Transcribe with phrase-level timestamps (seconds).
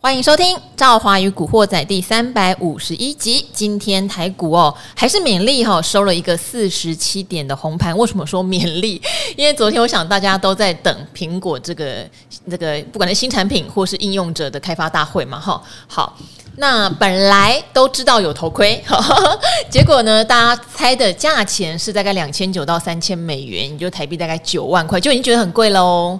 [0.00, 3.44] 欢迎收听《赵华与古惑仔》第三百五十一集。
[3.52, 7.98] 今天台股哦，还是勉励哈，收了一个四十七点的红盘。
[7.98, 9.02] 为什么说勉励？
[9.36, 12.08] 因为昨天我想大家都在等苹果这个
[12.48, 15.60] 这个，不管是新产品或是应用者的开发大会嘛，哈。
[15.88, 16.16] 好，
[16.58, 18.80] 那本来都知道有头盔，
[19.68, 26.18] 结果呢，大家猜的价钱是大概两千九到三千美元，也就台币大概九万块，就已经觉得很贵喽。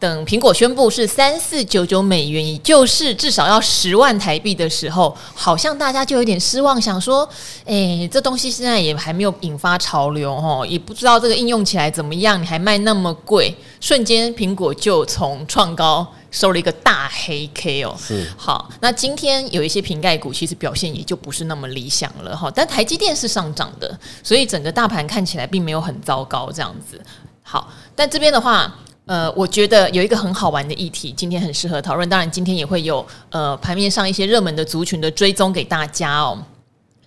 [0.00, 7.28] 等苹果宣布是三四九九美元，也就是至少要十万台币的时候，好像大家就有点失望，想说，
[7.66, 17.94] 哎，这东西现在也还没有引发潮流哦，也不知道这个应用起来怎么样，你还卖那么贵，瞬间苹果就从创高收了一个大黑 K 哦。
[17.98, 26.98] 是，好，那今天有一些瓶盖股其实表现也就不是那么理想了哈，但台积电是上涨的，所以整个大盘看起来并没有很糟糕这样子。
[27.42, 28.74] 好，但这边的话。
[29.10, 32.08] 呃，我觉得有一个很好玩的议题，今天很适合讨论。
[32.08, 36.38] 当然，今天也会有呃盘面上一些热门的族群的追踪给大家哦。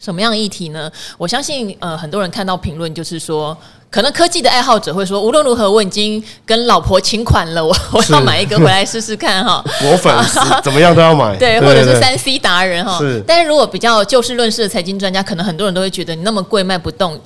[0.01, 0.91] 什么样的议题呢？
[1.17, 3.57] 我相信呃很多人看到评论，就是说，
[3.89, 9.63] 可能科技的爱好者会说，无论如何我已经跟老婆请款了，我 我要买一个回来试试看哈。
[9.79, 12.97] 果粉丝怎么样都要买， 对，或者是三 C 达人哈。
[12.97, 17.17] 是，但是如果比较就事论事的财经专家，可能很多人都会觉得你那么贵卖不动。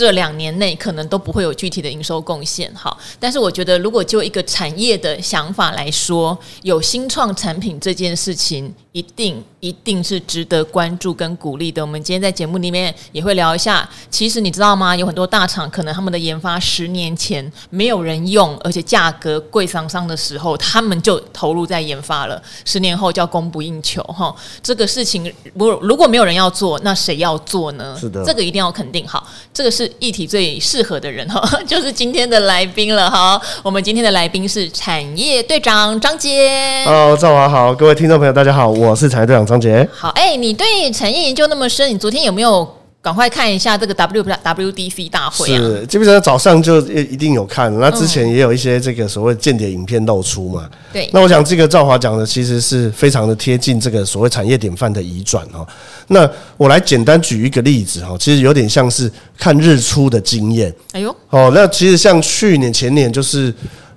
[0.00, 11.82] 这两年内可能都不会有具体的营收贡献，哈，但是我觉得如果就一个产业的想法来说，有新创产品这件事情，一定一定是值得关注跟鼓励的。
[11.82, 14.94] 我们今天在节目里面也会聊一下，其实你知道吗？
[14.94, 27.96] 有很多大厂可能他们的研发十年前没有人用，而且价格贵桑桑的时候，他们就投入在研发了，十年后叫供不应求，哈，这个事情不如果没有人要做，那谁要做呢？
[27.98, 29.80] 是的，这个一定要肯定好，这个是。
[29.80, 33.40] 是议题最适合的人哈， 就是今天的来宾了哈。
[33.62, 36.84] 我们今天的来宾是产业队长张杰。
[36.84, 39.86] Hello，赵华好，各位听众朋友大家好，我是产业队长张杰。
[39.92, 42.66] 好，哎、欸，你对产业研究那么深，你昨天有没有？
[43.02, 45.56] 赶快看一下这个 W W D C 大会啊！
[45.56, 50.68] 是，基本上早上就一定有看，那之前也有一些这个所谓间谍影片露出嘛。
[50.92, 55.66] 对，那我想这个赵华讲的其实是非常的贴近这个所谓产业典范的移转哦。
[56.08, 60.70] 那我来简单举一个例子哈，其实有点像是看日出的经验。
[60.92, 63.50] 哎呦，哦，那其实像去年前年就是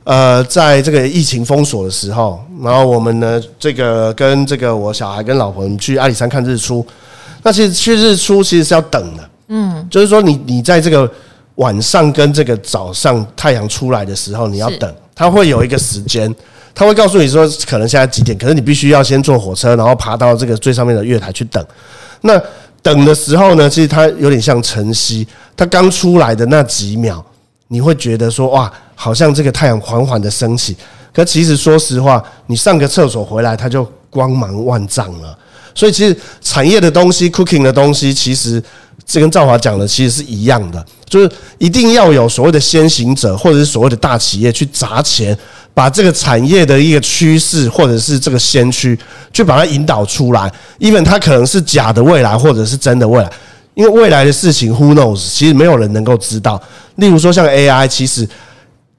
[0.04, 6.86] 呃，在这个疫情封锁的时候，然后我们呢这个跟这个我小孩跟老婆去阿里山看日出。
[7.42, 11.10] 那其实去日出其实是要等的，嗯，就是说你你在这个
[11.56, 16.34] 晚上跟这个早上太阳出来的时候，你要等，它会有一个时间，
[16.74, 21.66] 它会告诉你说可能现在几点，可是你必须要先坐火车，然后爬到这个最上面的月台去等。
[22.22, 22.42] 那
[22.82, 27.24] 等的时候呢，其实它有点像晨曦，它刚出来的那几秒，
[27.68, 30.76] 你会觉得说哇，好像这个太阳缓缓的升起，
[31.14, 35.38] 可其实说实话，你上个厕所回来，它就光芒万丈了。
[35.76, 38.62] 所以其实产业的东西，cooking 的东西，其实
[39.06, 45.36] 这跟赵华讲的其实是一样的，就是一定要有所谓的先行者，或者是所谓的大企业去砸钱，
[45.74, 48.98] 把这个产业的一个趋势，或者是这个先驱，
[49.34, 50.52] 去把它引导出来。
[50.80, 53.28] even 它可能是假的未来，或者是真的未来，
[53.74, 55.18] 因为未来的事情，who knows？
[55.18, 56.62] 其实没有人能够知道。
[56.98, 58.30] 例如说像 AI，其实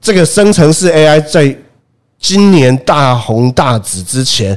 [0.05, 1.57] 这个生成式 AI 在
[2.21, 4.57] 今年大红大紫之前。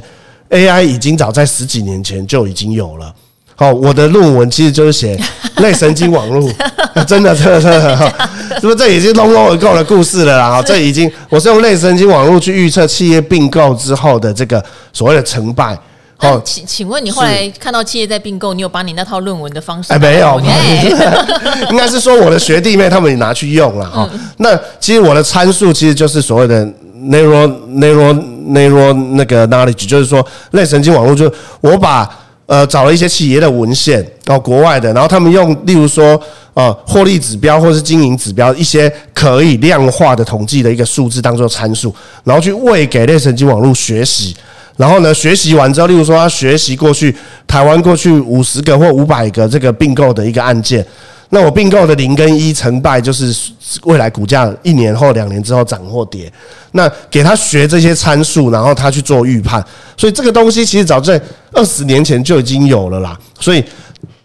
[0.50, 3.14] AI 已经早在十几年前就已经有了。
[3.54, 5.18] 好，我的论文其实就是写
[5.56, 6.50] 类神经网络，
[7.06, 7.96] 真的，真的，真的，
[8.60, 8.76] 是不是？
[8.76, 10.62] 这已经 long long ago 的故事了啦。
[10.62, 15.78] 这已经，我是用类神经网络去预测企业并购之后的这个所谓的成败。
[16.18, 19.92] 好，请请问你后来看到企业在并购，你有把你那套论文的方式？
[19.92, 20.46] 哎，没有，没
[20.90, 24.06] 有 应该是说我的学弟妹他们也拿去用了哈。
[24.38, 26.68] 那其实我的参数其实就是所谓的。
[27.00, 28.12] Neural neural
[28.48, 32.10] neural 那个 knowledge 就是说类神经网络，就我把
[32.46, 36.20] 呃找了一些企业的文献，然后国外的，然后他们用例如说
[36.54, 41.94] 呃获利指标或是经营指标一些可以量化的统计的一个数字当做参数，
[42.24, 44.36] 然后去喂给类神经网络学习，
[44.78, 47.14] 然后呢学习完之后，例如说他学习过去
[47.46, 50.82] 台湾过去五十个或五百个这个并购的一个案件。
[51.30, 53.36] 那我并购的零跟一成败，就是
[53.82, 56.32] 未来股价一年后、两年之后涨或跌。
[56.72, 59.62] 那给他学这些参数，然后他去做预判。
[59.94, 61.20] 所以这个东西其实早在
[61.52, 63.18] 二十年前就已经有了啦。
[63.38, 63.62] 所以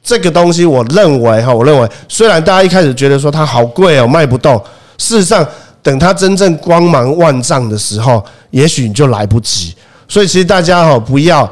[0.01, 4.55] 这个东西，我认为哈，我认为虽然大家一开始觉得说它好贵哦，卖不动，
[4.97, 5.45] 事实上
[5.81, 9.75] 等它真正光芒万丈的时候，也许你就来不及。
[10.07, 11.51] 所以其实大家哈，不要。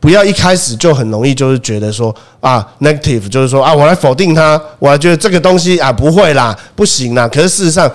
[0.00, 7.26] 不要一开始就很容易就是觉得说啊，negative，就是说啊，我来否定它，我来觉得这个东西啊不会啦，不行啦。
[7.26, 7.90] 可是事实上，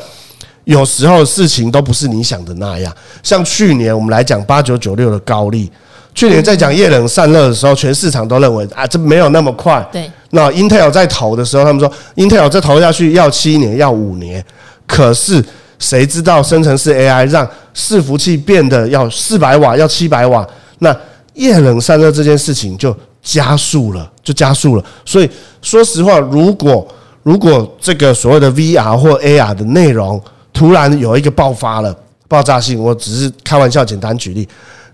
[0.66, 2.94] 有时候事情都不是你想的那样。
[3.24, 5.72] 像去年我们来讲八九九六的高利，
[6.14, 9.82] 去年在讲液冷散热的时候，全市场都认为啊，这没有那么快。
[9.90, 10.12] 对。
[10.32, 14.44] 那 Intel 在投的时候，他们说 Intel 这投下去要七年，要五年。
[14.86, 15.42] 可是
[15.80, 20.48] 谁知道生成式 AI 让伺服器变得要四百瓦，要七百瓦？
[20.80, 20.96] 那
[21.34, 24.84] 液冷散热这件事情就加速了，就加速了。
[25.06, 25.30] 所以
[25.62, 26.88] 说实话，如果
[27.24, 30.22] 如果这个所谓的 VR 或 AR 的内容
[30.52, 31.96] 突然有一个爆发了，
[32.28, 34.48] 爆炸性，我只是开玩笑，简单举例。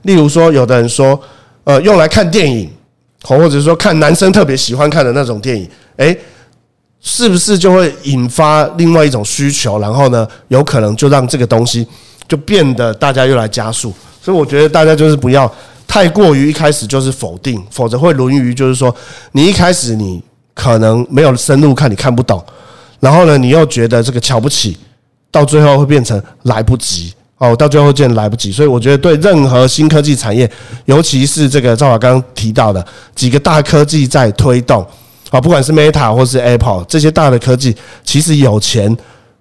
[0.03, 1.19] 例如说，有的人说，
[1.65, 2.69] 呃，用来看电影，
[3.23, 6.17] 或或者说看男生特别喜欢看的那种电影，诶，
[7.01, 9.79] 是不是就会引发另外一种需求？
[9.79, 11.87] 然后呢，有可能就让这个东西
[12.27, 13.93] 就变得大家又来加速。
[14.21, 15.51] 所以我觉得大家就是不要
[15.87, 18.93] 太过于一开始就是否定，否则会沦于就是说，
[19.31, 20.21] 你一开始你
[20.53, 22.43] 可能没有深入看，你看不懂，
[22.99, 24.77] 然后呢，你又觉得这个瞧不起，
[25.31, 27.13] 到最后会变成来不及。
[27.37, 30.51] 哦，到最后见来不及，所以我觉得对任何新科技产业，
[30.83, 32.85] 尤其是这个赵华刚刚提到的
[33.15, 34.85] 几个大科技在推动，
[35.29, 38.95] 啊，不管是 Meta 或是 Apple 这些大的科技，其实有钱，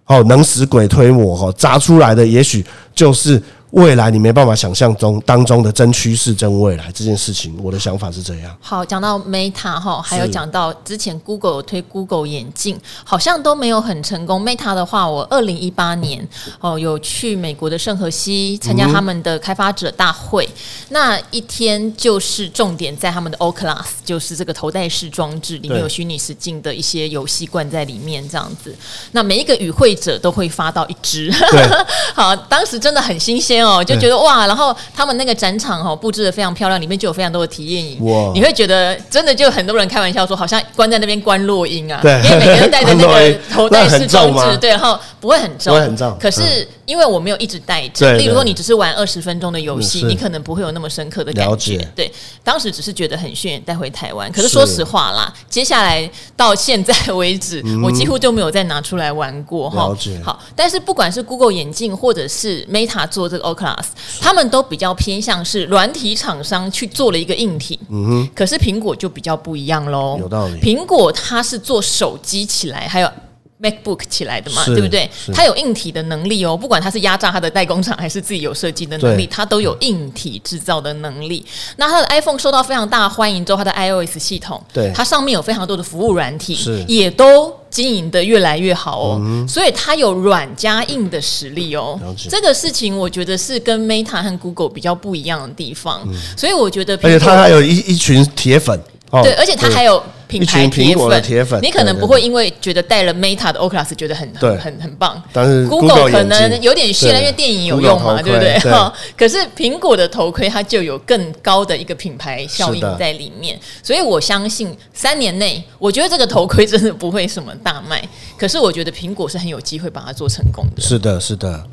[0.06, 2.64] 哦，能使鬼推磨，哦，砸出来的也许
[2.94, 3.42] 就是。
[3.72, 8.56] 未来你没办法想象中当中的真趋势、真未来这件事情，我的想法是这样。
[8.60, 14.42] 好，讲到 Meta 哈，还有讲到之前 Google 有推 Google 眼镜，好像都没有很成功。
[14.42, 16.26] Meta 的话，我二零一八年
[16.60, 20.52] 哦有去美国的圣荷西参加他们的开发者大会，嗯、
[20.88, 28.74] 那一天就是重点在他们的 Oculus，就是这个头戴式装置，里面有虚拟实境的一些游戏罐在里面，这样子。
[29.12, 31.30] 那每一个与会者都会发到一支，
[32.16, 33.57] 好，当时真的很新鲜。
[33.64, 38.04] 哦，就觉得哇，然后他们那个展场哦布置的非常漂亮，里面就有非常多的体验营。
[38.04, 41.98] 哇，你会觉得真的就很多人开玩笑说，好像关在那边关落音啊。
[42.02, 46.16] 对，因为每个人戴着那个 头戴式装置，对，然后不会很重，不会很重。
[46.20, 51.76] 可是因为我没有一直戴着，例如说你只是玩二十分钟的游戏，你可能不会有那么深刻的感觉。
[51.94, 52.10] 对，
[52.44, 54.30] 当时只是觉得很炫，带回台湾。
[54.32, 59.92] 可是说实话啦，接下来到现在为止，我几乎就没有再拿出来玩过哈。
[60.22, 63.48] 好，但是不管是 Google 眼镜或者是 Meta 做这个。
[63.48, 63.86] Oculus，
[64.20, 70.18] 他们都比较偏向是软体厂商去做了一个硬体，嗯哼，可是苹果就比较不一样喽。
[70.20, 73.10] 有道理，苹果它是做手机起来，还有。
[73.60, 75.08] MacBook 起来的嘛，对不对？
[75.34, 81.44] 它有硬体的能力哦，不管它是压榨它的代工厂，还是自己有设计的能力，它都有硬体制造的能力。
[81.76, 89.18] 那它的 iPhone 受到非常大的欢迎之后，它的 iOS 系统，对，它上面有非常多的服务软体，是也都经营的越来越好哦。
[89.20, 91.98] 嗯、所以它有软加硬的实力哦。
[92.30, 96.02] 这个事情我觉得是跟 Meta 和 Google 比较不一样的地方。
[96.06, 98.80] 嗯、所以我觉得，而且它还有一一群铁粉。
[99.22, 108.58] 对，而且它还有品牌铁粉，你可能不会因为觉得戴了 Meta 的 Oculus 觉得很很很很棒，但是 Google 可能有点炫了，因为电影有用嘛，对不对？
[108.70, 120.82] 哈可是苹果的头盔它就有更高的一个品牌效应在里面，所以我相信三年内，我觉得这个头盔真的不会什么大卖，可是我觉得苹果是很有机会把它做成功的。
[120.82, 121.64] 是的，是的。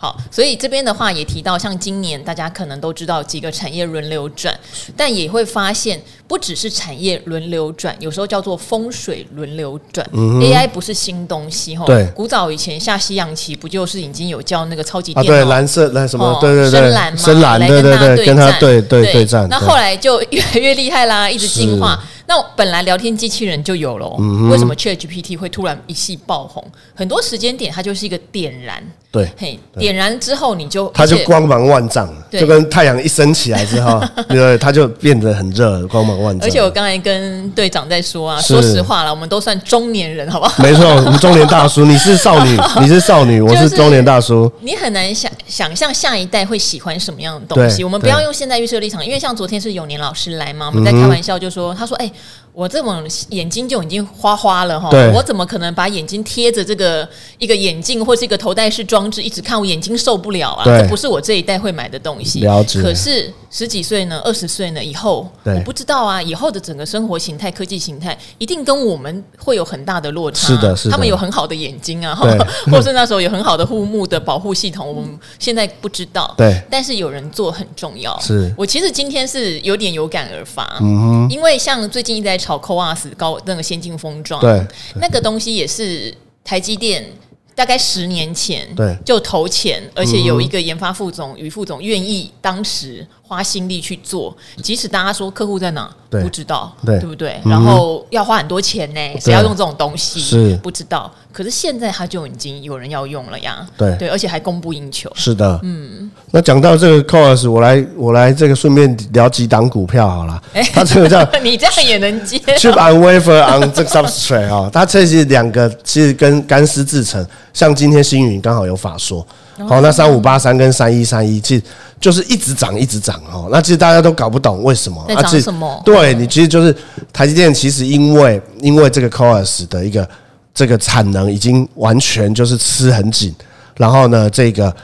[0.00, 4.56] 好，所以这边的话也提到，像今年大家可能都知道几个产业轮流转，
[4.96, 10.08] 但也会发现不只是产业轮流转，有时候叫做风水轮流转。
[10.12, 19.48] 嗯、AI 不是新东西哈，对，古早以前下西洋棋不就是已经有叫那个超级电脑、啊、对蓝色那什么、哦、对对对深蓝嘛，深蓝对对对，跟他对对对战。
[19.50, 22.00] 那后来就越来越厉害啦，一直进化。
[22.28, 26.62] 那本来聊天机器人就有了，嗯、为什么 ChatGPT 会突然一夕爆红？
[26.94, 36.46] 很多时间点它就是一个点燃，对，嘿，点燃之后你就它就光芒万丈，就跟太阳一升起来之后， 对，它就变得很热，光芒万丈。
[36.46, 40.62] 而且我刚才跟队长在说啊，说实话了，我们都算中年人，好不好？
[40.62, 44.52] 没错，我们中年大叔， 你是少女，你是少女，我是中年大叔。
[44.60, 47.82] 你很难想想象下一代会喜欢什么样的东西。
[47.82, 52.12] 我们不要用现在预设立场，因为像昨天是永年老师来嘛，我们在开玩笑就说，他说，哎。
[52.52, 57.08] 我这种眼睛就已经花花了哈，我怎么可能把眼睛贴着这个
[57.38, 59.56] 一个眼镜或是一个头戴式装置一直看？
[59.58, 60.64] 我眼睛受不了啊！
[60.64, 62.40] 这不是我这一代会买的东西。
[62.40, 62.82] 了解。
[62.82, 66.22] 可是十几岁呢，二十岁呢以后，我不知道啊。
[66.22, 70.48] 以后的整个生活形态、科技形态，一定跟我们会有很大的落差。
[70.48, 70.90] 是的，是的。
[70.90, 72.38] 他们有很好的眼睛啊，对
[72.72, 76.34] 或是那时候有很好的护目的保护系统，我们现在不知道。
[76.36, 76.60] 对。
[76.70, 78.18] 但是有人做很重要。
[78.20, 78.52] 是。
[78.56, 82.38] 我其实今天是有点有感而发，嗯哼，因为像最近一直在。
[82.38, 84.64] 炒 CoWoS 高那个先进封装，对，
[85.00, 86.14] 那个东西也是
[86.44, 87.04] 台积电
[87.52, 96.98] 大概十年前对就投钱，而且有一个研发副总于副总愿意当时花心力去做，即使大家说客户在哪不知道，对。
[97.00, 97.38] 不对？
[97.44, 100.56] 然后要花很多钱呢，谁要用这种东西是。
[100.62, 103.94] 不知道，可是现在他就已经有人要用了呀，对。
[103.96, 105.12] 对，而且还供不应求。
[105.14, 110.42] 是的，嗯，那讲到这个 CoWoS，我来我来这个顺便聊几档股票好了。
[110.54, 119.26] 哎，它这个叫 你这样也能接？Chip on wafer on 这个 substrate 啊，它这是两个其实跟干湿制成，像今天星云刚好有法说，
[119.66, 121.62] 好，那三五八三跟三一三一，其实
[122.00, 123.48] 就是一直涨一直涨哦。
[123.50, 125.04] 那其实大家都搞不懂为什么？
[125.08, 125.82] 在涨什么？
[125.84, 126.74] 对你其实就是
[127.12, 130.08] 台积电，其实因为因为这个 CoWoS 的一个
[130.54, 133.34] 这个产能已经完全就是吃很紧，
[133.76, 134.74] 然后呢这个。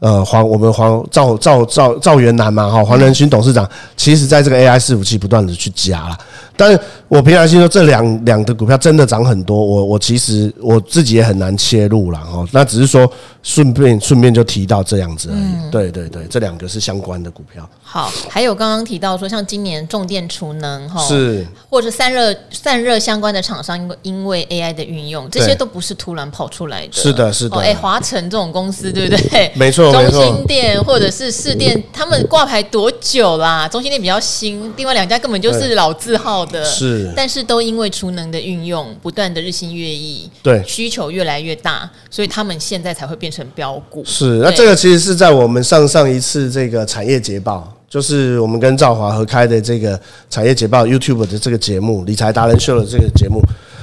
[0.00, 6.18] 呃，黄我们黄赵赵赵赵元南嘛，哈，黄仁勋董事长，其实在这个 AI 伺服器不断的去加了，
[6.56, 13.10] 但是我平常心说，这两两个股票真的涨很多，我我其实我自己也很难切入了哈，那只是说
[13.42, 17.68] 顺便顺便就提到这样子而已，对对对，这两个是相关的股票。
[17.82, 26.92] 好，还有刚刚提到说，像今年重电储能哈，是或者散热散热相关的厂商，因为因为 AI 的运用，这些都不是突然跑出来的。
[26.92, 27.58] 是的，是的。
[27.58, 29.52] 哎，华晨这种公司，对不对？
[29.54, 33.68] 没错，中心店或者是市电，他们挂牌多久啦？
[33.68, 36.64] 中心店比较新，另外两家根本就是老字号的。
[36.64, 44.04] 是，但是都因为储能的运用，不断的日新月异，对需求越来越大，所以他们现在才会变成标股。
[44.04, 47.70] 是，那这个其实是在我们上上一次这个产业捷报。
[47.86, 53.40] 就是我们跟赵华合开的这个产业捷报 YouTube 的这个节目，理财达人秀的这个节目，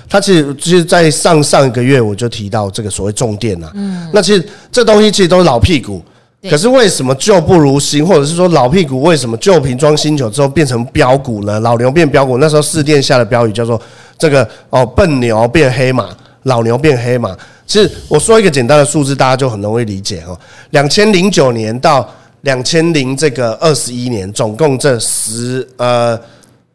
[0.10, 6.04] 它其实其实，在上上一个月我就提到这个所谓重电啊，嗯，那其实这东西其实都是老屁股，
[6.50, 11.60] 可是为什么旧不如新，或者是说老屁股为什么旧瓶装新酒之后变成标股呢？
[11.60, 13.80] 老牛变标股，那时候士电下的标语叫做
[14.18, 16.10] 这个哦，笨牛变黑马，
[16.44, 17.36] 老牛变黑马。
[17.66, 20.38] 其实我说一个简单的数字，大家就很容易理解哦，
[20.72, 22.10] 两千零九年到。
[22.42, 26.20] 两千零这个二十一年，总共这十呃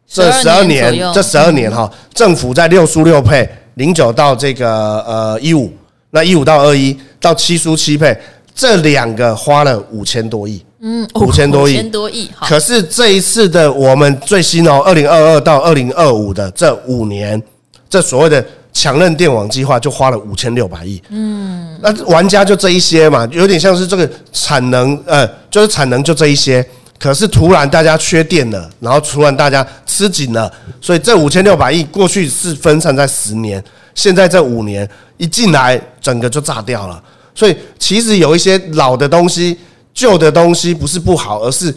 [0.07, 5.73] 这十二年，这十二年哈，政府在六输六配，零九到这个呃一五，
[6.11, 8.17] 那一五到二一到七输七配，
[8.57, 12.29] 这两个花了五千多亿，嗯，五千多亿，五千多亿。
[12.41, 17.41] 可是这一次的我们最新哦，二零二二到二零二五的这五年，
[17.89, 18.45] 这所谓的。
[18.73, 26.63] 强韧电网计划就花了五千六百亿，嗯，那玩家就这一些嘛，有点像是这个产能，呃，就是产能就这一些，
[26.99, 34.87] 可是突然大家缺电了，然后突然大家吃紧了，所以这五千六百亿过去是分散在十年，现在这五年
[35.17, 37.03] 一进来，整个就炸掉了。
[37.37, 39.57] 所以其实有一些老的东西、
[39.95, 41.73] 旧的东西不是不好，而是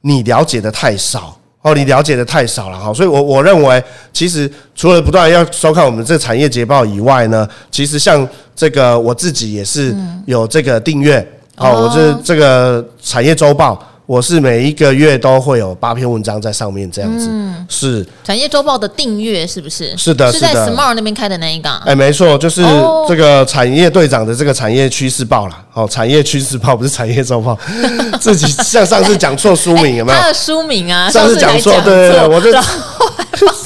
[0.00, 1.36] 你了解的太少。
[1.62, 8.26] 哦，你了解的太少了哈，所以我我认为，其实除了不断要收看我们这产业捷报以外呢，其实像
[8.56, 11.20] 这个我自己也是有这个订阅，
[11.56, 13.78] 哦，我是这个产业周报。
[14.10, 17.28] 我是每一个月都会有八篇文章在上面，这样子。
[17.30, 19.96] 嗯，是产业周报的订阅是不是？
[19.96, 21.70] 是的，是在 Smart 那边开的那一个。
[21.86, 22.60] 哎，没错，就是
[23.06, 25.64] 这个产业队长的这个产业趋势报啦。
[25.74, 27.56] 哦，产业趋势报不是产业周报，
[28.20, 30.18] 自己像上次讲错书名有没有？
[30.18, 32.50] 他的书名啊，上次讲错，对对对，我就。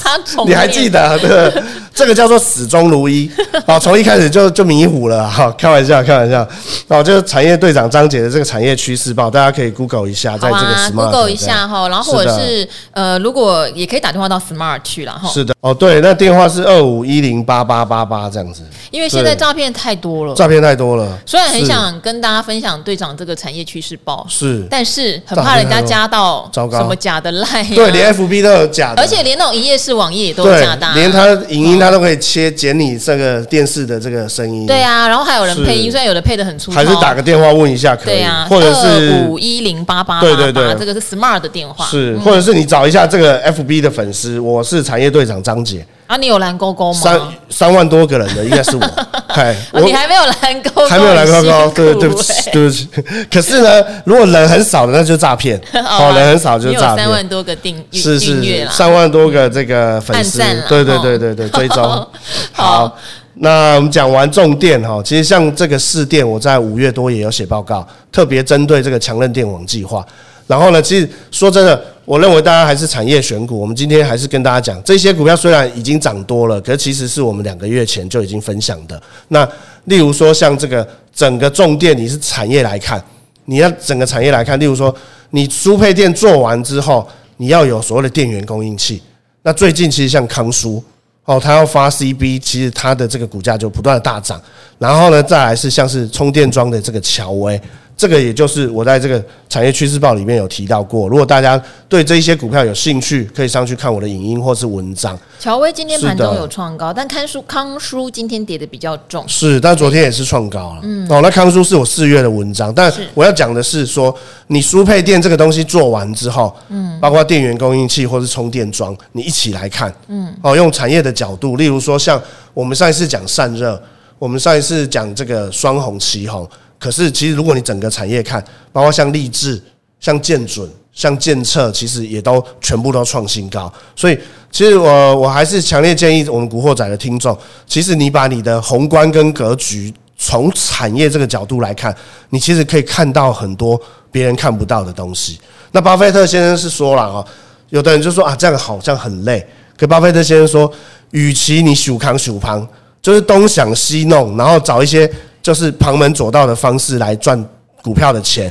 [0.05, 1.19] 他你还记得？
[1.19, 1.63] 对，
[1.95, 3.31] 这个叫做始终如一。
[3.67, 5.29] 好， 从一开始就就迷糊了。
[5.29, 6.47] 哈，开玩笑，开玩笑。
[6.89, 11.89] 哦，就是产业队长张姐的这个产业趋势报，大家可以 Google 一下，在这个 Smart，Google 一下哈。
[11.89, 15.29] 然后或者是呃，如果也可以打电话到 Smart 去了哈。
[15.29, 15.55] 是的。
[15.61, 18.63] 哦，对，那电话是二五一零八八八八这样子。
[18.91, 21.19] 因为现在诈骗太多了，诈骗太多了。
[21.25, 34.67] 虽然很想跟大家分享队长这个产业趋势报，是，但是很怕人家加到什么假的 Line，对，连 FB 都有假的，而且连那种一页式网页也都有假的，连他影音他都可以切剪你这个电视的这个声音。
[34.67, 38.23] 对啊，然后还有人配音，虽然有的配的很粗糙，还是打个电话问一下可以。
[38.23, 45.87] 啊，或者是五一零八八对对对，这个是 Smart 的电话，是，或者是你找一下这个 FB 的粉丝，我是产业队长张姐。
[46.07, 47.01] 啊，你有蓝勾勾吗？
[47.01, 48.81] 三三万多个人的应该是我，
[49.35, 52.89] 嗨， 你还没有蓝勾勾，还没有蓝勾勾，对对不起，对不起。
[53.29, 55.61] 可是呢，如果人很少的，那就诈骗。
[55.75, 56.99] 哦，人很少就是诈骗。
[56.99, 60.39] 三万多个订是是三万多个这个粉丝，
[60.69, 62.09] 对对对对对，追踪。
[62.53, 62.97] 好，
[63.35, 70.07] 那我们讲完重电哈，其实像这个试电，我在五月多也有写报告，特别针对这个强韧电网计划。
[70.47, 71.85] 然后呢，其实说真的。
[72.05, 73.59] 我认为大家还是产业选股。
[73.59, 79.01] 我们今天还是跟大家讲，这些股票虽然已经涨多了，可其实是我们两个月前就已经分享的。
[79.29, 79.49] 那
[79.85, 83.03] 例如说像这个整个重电，你是产业来看，
[83.47, 84.95] 你要整个产业来看，例如说
[85.31, 87.09] 你输配电做完之后，
[87.39, 89.03] 你要有所谓的电源供应器。
[89.43, 90.83] 那最近其实像康舒
[91.25, 94.41] 哦，它要发 CB，其实它的这个股价就不断的大涨。
[94.79, 97.59] 然后呢，再来是像是充电桩的这个乔威。
[97.97, 101.09] 这个也就是我在这个产业趋势报里面有提到过。
[101.09, 105.17] 如果大家对这一些股票有兴趣，可以上去看我的影音或是文章。
[105.39, 109.25] 乔威今天盘中有创高，但康舒康舒今天跌的比较重。
[109.29, 110.81] 是，但昨天也是创高了。
[110.83, 114.13] 嗯，哦，那康舒是我四月的文章，但我要讲的是说，
[114.49, 122.21] 你输配电这个东西做完之后，嗯，包括电源供应器或是充电桩，你一起来看，嗯，哦，用产业的角度，例如说像
[122.53, 123.81] 我们上一次讲散热，
[124.19, 126.49] 我们上一次讲这个双鸿、奇鋐。
[126.85, 129.59] 可是，其实如果你整个产业看，包括像励志、
[130.01, 133.73] 像建准、像建策，其实也都全部都创新高。
[133.97, 134.19] 所以，
[134.51, 137.35] 其实我我还是强烈建议我们古惑仔的听众，
[137.67, 141.97] 其实你把你的宏观跟格局从产业这个角度来看，
[142.29, 143.81] 你其实可以看到很多
[144.13, 145.41] 别人看不到的东西。
[145.73, 147.25] 那巴菲特先生是说了啊，
[147.71, 149.43] 有的人就说啊，这样好像很累。
[149.75, 150.71] 可巴菲特先生说，
[151.13, 152.69] 与其你数扛数旁，
[153.01, 155.11] 就是东想西弄，然后找一些。
[155.45, 157.39] 就是旁门左道的方式来赚
[157.83, 158.51] 股票的钱，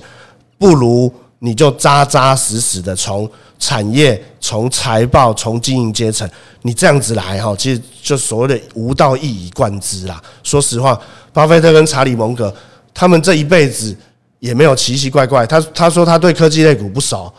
[0.60, 6.30] 不如你就扎扎实实的从产业、从财报、从经营阶层，
[6.62, 10.22] 你这样子来哈，其实就所谓的无道一以贯之啦。
[10.44, 10.96] 说实话，
[11.34, 12.54] 巴菲特跟查理蒙格
[12.94, 13.98] 他们这一辈子
[14.38, 15.48] 也没有奇奇怪怪。
[15.48, 17.34] 他他说他对科技类股不熟，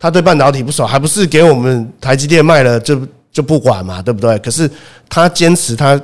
[0.00, 4.36] 他对半导体不熟，还不是给我们台积电卖了就就不管嘛，对不对？
[4.40, 4.68] 可是
[5.08, 6.00] 他坚持他。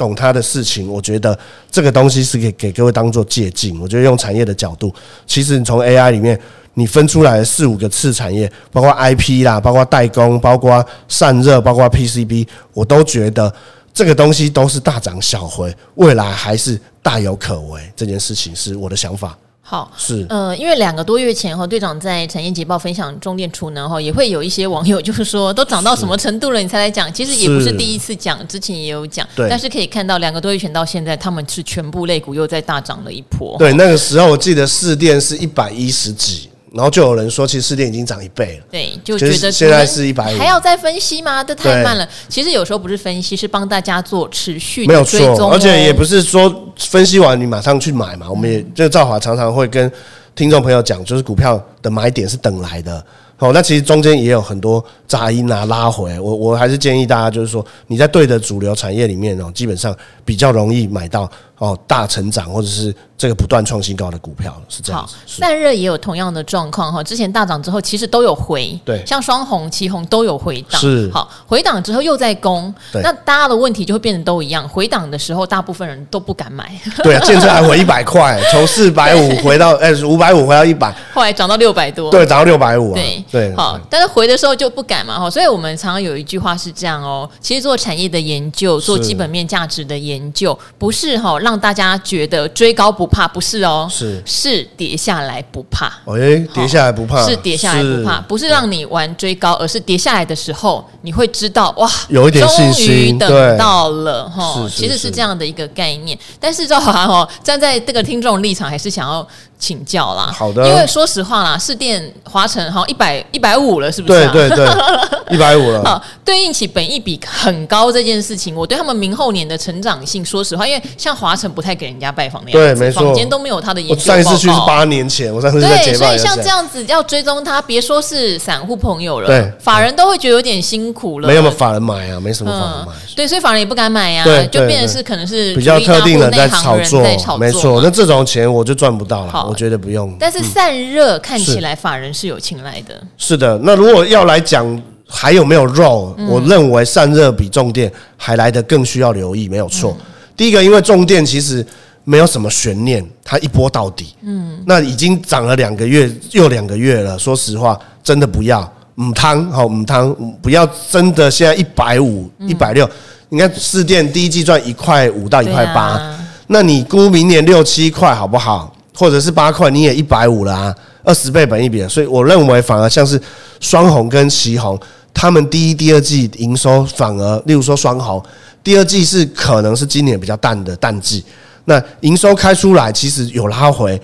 [0.00, 1.38] 懂他的事情，我觉得
[1.70, 3.78] 这个东西是给给各位当做借鉴。
[3.78, 4.90] 我觉得用产业的角度，
[5.26, 6.40] 其实你从 AI 里面
[6.72, 13.52] 你分出来的四五个次产业，包括 IP 啦，包括代工，包括散热，包括 PCB，我都觉得
[13.92, 17.82] 这个东西都是大涨小回，未来还是大有可为。
[17.94, 19.36] 这件事情是我的想法。
[19.70, 27.12] 好，是呃，因为两个多月前哈，队长在产业捷报分享中电储能哈，也会有一些网友就是说，都涨到什么程度了，你才来讲？
[27.14, 29.48] 其实也不是第一次讲，之前也有讲，对。
[29.48, 33.56] 但是可以看到，两个多月前到现在，他们是全部类股又在大涨了一波。
[33.60, 36.49] 对，那个时候我记得市电是一百一十几。
[36.72, 38.66] 然后就有人说，其实市电已经涨一倍了。
[38.70, 41.42] 对，就觉得现在是一百，还要再分析吗？
[41.42, 42.08] 这太慢了。
[42.28, 45.28] 其实有时候不是分析，是帮大家做持续的追踪。
[45.28, 48.30] 没有错，而且也不是说分析完你马上去买嘛。
[48.30, 49.90] 我们也就赵华常常会跟
[50.36, 53.04] 听众朋友讲，就是股票的买点是等来的。
[53.38, 56.20] 哦，那其实中间也有很多杂音啊，拉回。
[56.20, 61.28] 我我还是建议大家，就是说你在对的主流产业里面哦，基本上比较容易买到
[61.60, 62.92] 哦大成长或者是。
[63.20, 65.02] 这个不断创新高的股票是这样。
[65.02, 67.04] 好，散热也有同样的状况哈。
[67.04, 68.80] 之前大涨之后，其实都有回。
[68.82, 70.80] 对，像双红、旗红都有回档。
[70.80, 71.10] 是。
[71.12, 72.74] 好，回档之后又在攻。
[72.90, 73.02] 对。
[73.02, 74.66] 那大家的问题就会变得都一样。
[74.66, 76.72] 回档的时候，大部分人都不敢买。
[77.02, 82.10] 对啊，建设还回一百块，从四百五回到哎五百五回到一百， 后来涨到六百多。
[82.10, 82.94] 对，涨到六百五。
[82.94, 83.54] 对对。
[83.54, 85.28] 好，但是回的时候就不敢嘛哈。
[85.28, 87.28] 所以我们常常有一句话是这样哦。
[87.38, 93.88] 其实做产业的研究，做基本面价值的研究，不是哈让大家觉得追高不怕，不是哦。
[93.90, 94.22] 是。
[94.26, 106.18] 是跌下来不怕，哎，跌下来不怕，是跌下来不怕，不是让你玩追高，而是跌下来的时候你会知道哇，有一点信心，等到了哈，其实是这样的一个概念。
[106.38, 109.26] 但是赵华哦，站在这个听众立场，还是想要
[109.60, 110.32] 请教啦。
[110.36, 114.26] 好的，因为说实话啦，市电华晨好像一百一百五了，是不是？
[114.32, 114.66] 对对对，
[115.30, 115.84] 一百五了。
[115.84, 123.80] 好，对应起本益比很高这件事情，我对他们明后年的成长性，说实话，因为像华晨不太给人家拜访的样子，对，没错，坊间都没有他的。
[123.88, 125.60] 我上一次去是八年前，我上次。
[125.60, 131.28] 对，所以像这样子要追踪他，别说是散户朋友了，对，法人都会觉得有点辛苦了。
[131.28, 132.92] 没有嘛，法人买啊，没什么法人买。
[133.14, 137.02] 对，所以法人也不敢买呀，就变成是可能是比较特定的在炒作，
[137.38, 137.80] 没错。
[137.82, 140.16] 那这种钱我就赚不到了，我觉得不用。
[140.18, 142.94] 但是散热看起来法人是有青睐的。
[143.18, 149.96] 是的，那如果要来讲还有没有肉，我认为散热比重电还来得更需要留意，没有错。
[150.36, 151.66] 第一个，因为重电其实。
[152.02, 154.14] 没有什么悬念，它一波到底。
[154.22, 157.16] 嗯，那已经涨了两个月，又两个月了。
[157.18, 162.88] 说实话，真的不要，母汤好，母汤不要，真的现在一百五、一百六。
[163.28, 166.00] 你看市电第一季赚一块五到一块八，
[166.48, 168.74] 那你估明年六七块好不好？
[169.00, 171.88] 或者是八块，你也一百五了啊，二十倍本一比。
[171.88, 173.18] 所以我认为，反而像是
[173.58, 174.78] 双红跟奇红，
[175.14, 178.22] 他们第一、第二季营收反而，例如说双红，
[178.62, 181.24] 第二季是可能是今年比较淡的淡季。
[181.64, 183.98] 那营收开出来，其实有拉回，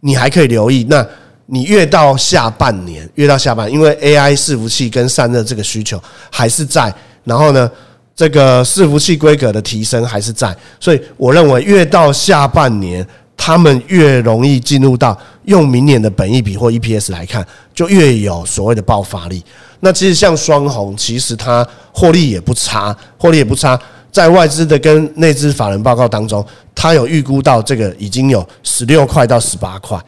[0.00, 0.84] 你还可以留意。
[0.90, 1.06] 那
[1.46, 7.70] 你越到下半年，越到下半，因为 AI 伺服器跟散热这个需求还是在，然后呢，
[8.16, 13.06] 这个伺服器规格的提升还是在，所以我认为越到下半年，
[13.50, 19.44] 他们越容易进入到用明年的本益比或 EPS 来看，就越有所谓的爆发力。
[19.80, 23.76] 那其实像双红，其实它获利也不差，获利也不差。
[24.12, 29.98] 在外资的跟内资法人报告当中，它有预估到这个已经有十六块到十八块，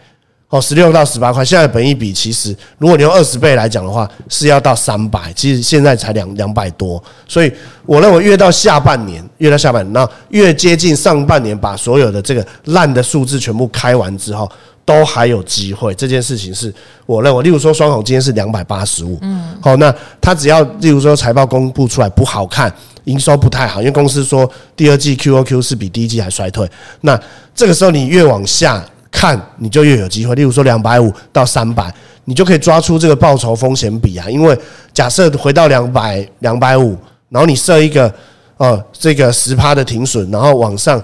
[0.52, 7.50] 哦，十六到十八块，现在本一比其实，如果你用二十倍来讲的话，是要到三百，其实现在才两两百多，所以
[7.86, 14.46] 我认为越到下半年，越到下半年，那越接近上半年，把所有的这个烂的数字全部开完之后，
[14.84, 15.94] 都还有机会。
[15.94, 16.70] 这件事情是
[17.06, 22.70] 我认为，例如说双红今天是两百八十五，嗯，好，那它只要例如说财报公布出来不好看，
[23.04, 27.18] 营收不太好，因为公司说第二季 QOQ 是比第一季还衰退，那
[27.54, 28.84] 这个时候你越往下。
[29.12, 31.94] 看你就越有机会，例如说两百五到三百，
[32.24, 34.28] 你就可以抓出这个报酬风险比啊。
[34.28, 34.58] 因为
[34.92, 36.96] 假设回到两百两百五，
[37.28, 38.12] 然后你设一个
[38.56, 41.00] 呃这个十趴的停损，然后往上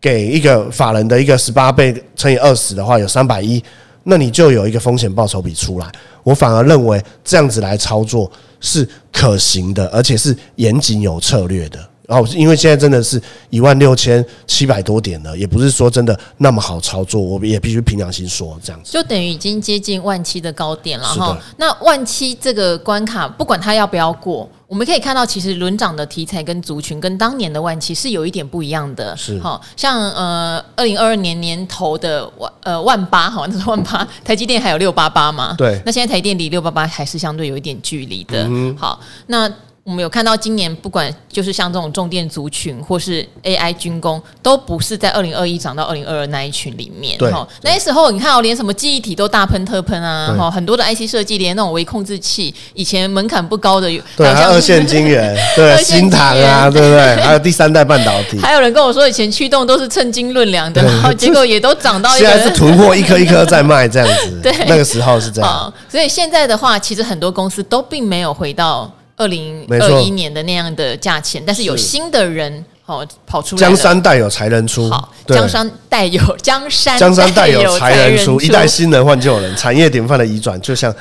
[0.00, 3.62] 给一个法人的一个十八倍乘以二十的话，有三百一，
[4.04, 5.86] 那你就有一个风险报酬比出来。
[6.22, 11.78] 我反而认为这样子来操作是可行的，而且是严谨有策略的。
[12.10, 13.20] 哦，因为现在真的是
[13.50, 21.38] 一万六千七百多点了，也不是说真的那么好操作，我们也必须凭良心说这样子，就等于已经接近万七的高点了哈。
[21.56, 29.16] 那万七这个关卡，不管它要不要过，我们可以看到，其实轮涨的题材跟族群跟当年的万七是有一点不一样的。
[29.16, 35.54] 是，好像呃，二零二二年年头的万呃万八，好像那是万八，台积电还有六八八嘛。
[35.56, 38.44] 对，那现在台积电离六八八还是相对有一点距离的。
[38.48, 39.48] 嗯，好，那。
[39.90, 47.18] 我们有看到今年不管就是像这种重电族群或是 AI 军工，都不是在二零二一涨到二零二二那一群里面。
[47.18, 47.28] 对，
[47.62, 57.16] 那时候你看哦，连什么记忆体都大喷特喷啊，哈，很多的 IC 设计，连那种微控制器，以前门槛不高的，对，还有二线晶圆， 对，新唐啊， 对不对？
[57.16, 58.38] 还有第三代半导体。
[58.38, 64.38] 还有人跟我说，以前驱动都是称斤论两的，然后结果也都涨到现在是囤货，一颗一颗在卖这样子。
[64.40, 65.74] 对，那个时候是这样。
[65.88, 68.88] 所以现在的话，其实很多公司都并没有回到。
[69.20, 73.60] 二零二一年的那样的价钱，但是有新的人哦跑出来。
[73.60, 80.94] 江山代有才人出，好，江山代有 江山，江山代有才人出，一代新人换旧人，产业典范的移转，就像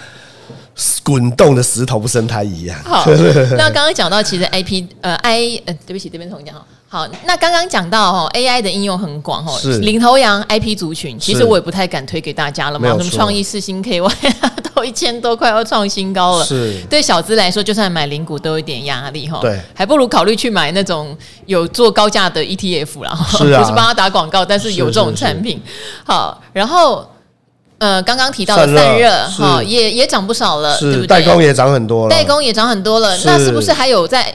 [1.02, 2.78] 滚动的石头不生胎一样。
[2.84, 3.06] 好，
[3.58, 6.66] 那刚刚讲到，其实 I P 呃 I 呃，对不起，这边重讲哈。
[6.92, 9.78] 好，那刚刚讲到哈，AI 的应用很广哈，是。
[9.78, 14.12] 领头羊 IP 族群，其实我也不太敢推给大家了嘛，什么创意四星 KY
[14.64, 16.76] 都一千多块要创新高了，是。
[16.90, 25.62] 对小资来说，就算买零股都有点压力哈，对，还不如考虑去买那种有做高价的 ETF 啦， 是啊，不是帮他打广告，但是有这种产品，
[26.04, 27.08] 好，然后
[27.78, 31.08] 呃，刚刚提到的散热哈，也也涨不少了，对不对？
[31.08, 34.34] 代工也涨很多了，代工也涨很多了，那是不是还有在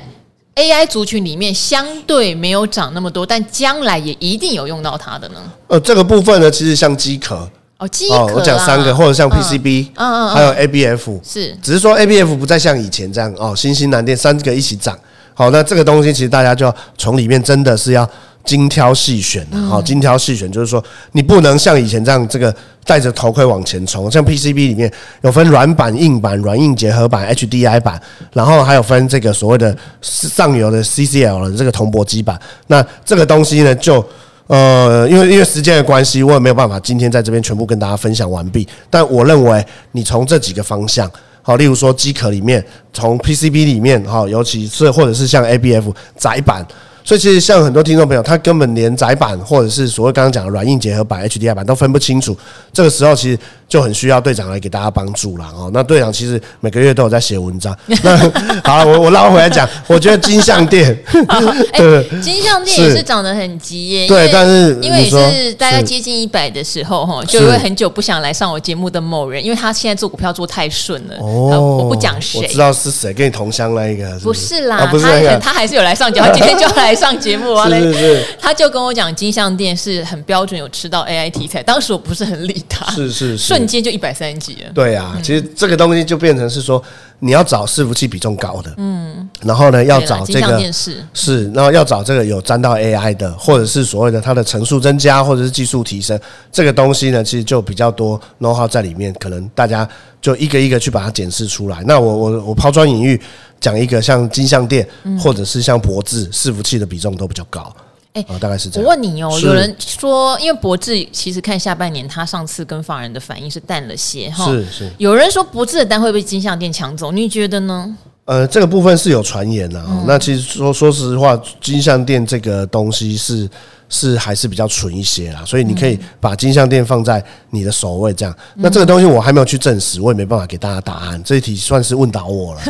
[0.55, 5.35] ？AI 族群里面相对没有涨那么多，但将来也一定有用到它的呢。
[5.67, 7.51] 呃，这个部分呢，其实像机壳
[7.85, 14.99] 哦，机壳、哦，我讲三个，或者像 PCB，嗯嗯，还有 ABF，是，只是说 ABF 不再像以前这样哦，新兴蓝电三个一起涨。
[15.35, 18.09] 好，那这个东西其实大家就要从里面真的是要。
[18.44, 24.11] 精挑细选的，好，精挑细选就是说，你不能像以前这样，这个戴着头盔往前冲。
[24.11, 24.92] 像 PCB 里面
[25.23, 27.99] 有分软板、硬板、软硬结合板、HDI 板，
[28.35, 32.38] 然后还有分这个所谓的上游的 CCL 的这个铜箔基板。
[32.66, 34.07] 那这个东西呢，就
[34.46, 38.68] 呃，因为因为时间的关系，我也没有办法今天在这边全部跟大家分享完毕。
[38.90, 41.11] 但我认为，你从这几个方向，
[41.42, 46.66] 好，例如说机壳里面，从 PCB 里面，哈，尤其是或者是像 ABF 窄板。
[47.05, 52.35] 所以其实像很多听众朋友，他根本连窄板或者是所谓刚刚讲的软硬结合板、HDI 板都分不清楚。
[52.73, 53.38] 这个时候其实
[53.69, 55.71] 就很需要队长来给大家帮助了哦。
[55.73, 57.77] 那队长其实每个月都有在写文章。
[58.03, 58.17] 那
[58.64, 60.99] 好了，我我拉回来讲，我觉得金像店，
[61.77, 64.09] 对，金像店也是涨得很急耶。
[64.09, 71.17] 对，但是因为是大概接近一百的时候哈，就因为很久不想来上我节目的某人，因为他现在做股票做太顺了。
[71.21, 74.19] 哦，我不讲谁，我知道是谁，跟你同乡那一个。
[74.21, 77.04] 不是啦，他他还是有来上节目，他今天就要来。
[77.04, 81.62] 上节目啊，是是是，他就跟我讲金像电是很标准，有吃到 AI 题材。
[81.62, 84.70] 当时我不是很理他，是是，是，瞬间就一百三十几了。
[84.74, 86.83] 对啊，其实这个东西就变成是说，
[87.18, 90.72] 你要找伺服器比重高的，嗯，然后呢要找这个
[91.12, 96.18] 是，然后要找这个有沾到 AI 的，或者是所谓的它的层数增加，或者是技术提升，
[96.50, 99.87] 这个东西呢其实就比较多 know-how 在里面，可能大家
[100.22, 101.83] 就一个一个去把它检视出来。
[101.87, 103.20] 那我我我抛砖引玉。
[103.64, 104.87] 讲一个像金像电，
[105.18, 107.74] 或者是像博智伺服器的比重都比较高，
[108.12, 108.85] 哎、欸，大概是这样。
[108.85, 114.92] 我问你哦，有人说，因为博智其实看下半年，他上次跟法人的反应是淡了些哈，是是。
[114.98, 117.96] 有人说博智的单会被金像店抢走，你觉得呢？
[118.27, 120.05] 呃，这个部分是有传言的、嗯。
[120.07, 123.48] 那其实说说实话，金像店这个东西是。
[123.88, 128.35] 是还是比较纯一些啦，所以你可以把金项链放在你的首位，这样。
[128.57, 131.23] 那这个东西我还没有去证实，我也没办法给大家答案。
[131.25, 132.61] 这一题算是问倒我了，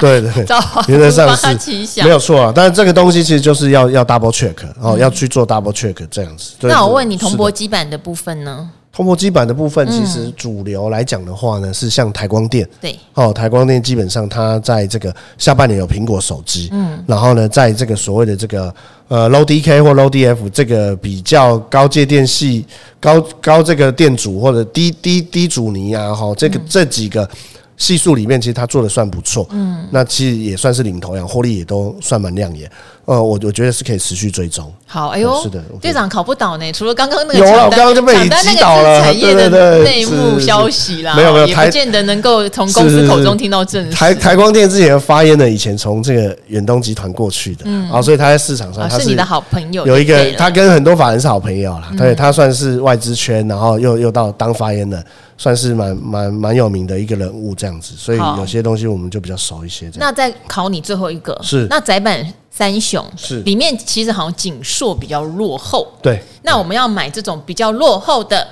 [0.00, 0.46] 对 对，
[0.88, 2.52] 原则上是没有错啊。
[2.54, 6.54] 但是这个东西其实就是要要 double check 哦，要去做 double check 这样子。
[6.60, 8.70] 那我问你，铜箔基板的部分呢？
[8.96, 18.74] 铜箔基板的部分，其实主流来讲的话呢，是像台光电，对，哦，台光电基本上它在这个下半年有苹果手机，嗯，然后呢，在这个所谓的这个
[19.08, 22.64] 呃 Low DK 或 Low DF 这个比较高阶电系、
[22.98, 27.28] 高高这个电阻或者低低低阻尼啊，哈，这个这几个。
[27.76, 32.70] 系数里面，其实他做的算不错，嗯，那其实也算是领头羊，获利也都算蛮亮眼。
[33.04, 34.72] 呃，我我觉得是可以持续追踪。
[34.84, 36.72] 好，哎呦，是的，队长考不倒呢。
[36.72, 39.00] 除了刚刚那个，有了，我刚刚就被你击倒了。
[39.00, 43.92] 产业的内幕消息啦，没有没有，也不见得能够从公司口中听到证实。
[43.92, 55.04] 台台光电之前发言呢，以前从这个远东集团过去的，嗯，啊，所以他在市场上他是你的好朋友，有一个他跟很多法人是好朋友啦，对，他算是外资圈，然后又又到当发言的。
[55.38, 59.90] 算是蛮蛮蛮有名的一个人物这样子，所以有些东西我们就比较熟一些。
[59.96, 66.22] 那再考你最后一个是那窄板三雄是里面其实好像景硕比较落后，对。
[66.42, 68.46] 那我们要买这种比较落后的，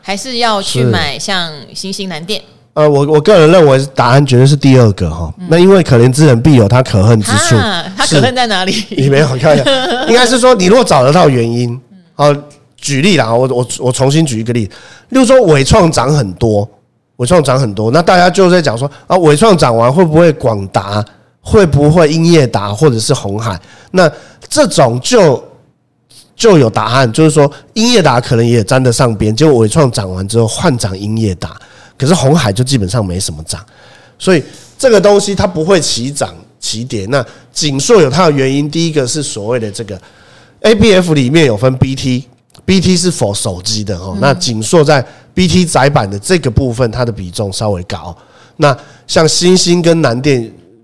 [0.00, 2.40] 还是要去买像新兴南电？
[2.72, 5.32] 呃，我我个人认为答案绝对是第二个哈。
[5.48, 7.54] 那因为可怜之人必有他可恨之处，
[7.96, 8.82] 他可恨在哪里？
[8.96, 9.64] 你没有看一下，
[10.08, 11.78] 应该是说你若找得到原因，
[12.14, 12.34] 好。
[12.84, 14.72] 举例啦，我我我重新举一个例子，
[15.08, 16.68] 例如说纬创涨很多，
[17.16, 21.02] 纬创涨很多，那大家就在讲说啊，纬创涨完会不会广达，
[21.40, 23.58] 会不会英业达或者是红海？
[23.92, 24.10] 那
[24.50, 25.42] 这种就
[26.36, 31.56] 就有答案，就是说英业达可能也沾得上边，结果纬创涨完之后换涨英业达，
[31.96, 33.64] 可是红海就基本上没什么涨，
[34.18, 34.44] 所以
[34.78, 37.06] 这个东西它不会齐涨齐跌。
[37.08, 39.98] 那景硕有它的原因，第一个是所谓的这个
[40.60, 41.74] ABF 里面有分。
[41.78, 42.28] B T
[42.96, 48.16] 是 for 手机的哦，那景硕在 B T 载板的这个部分，它的比重稍微高。
[48.56, 50.42] 那像新星跟南电，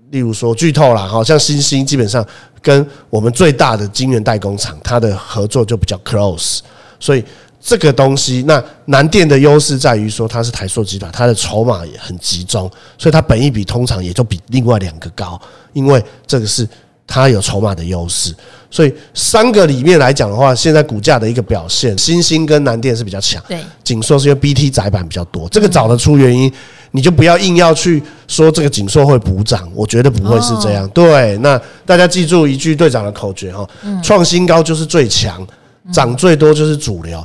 [0.09, 2.25] 例如说剧透啦，好像新星基本上
[2.61, 6.59] 跟我们最大的晶圆代工厂，它的合作就比较 close。
[6.99, 7.23] 所以
[7.59, 15.41] 这个东西，那南电的优势在于说它是台塑集团，它的筹码也很集中，所以它本益比通常也就比另外两个高，
[15.73, 16.67] 因为这个是。
[17.07, 18.33] 它有筹码的优势，
[18.69, 23.43] 所以三个里面来讲的话，现在股价的一个表现，新兴跟南电是比较强。
[23.49, 26.49] 对，景硕是因为 BT 窄板比较多，这个找得出原因，
[26.91, 30.87] 你就不要硬要去说这个景硕会补涨，我觉得不会是这样。
[30.89, 33.67] 对，那大家记住一句队长的口诀哈，
[34.01, 35.45] 创新高就是最强，
[35.91, 37.21] 涨最多就是主流。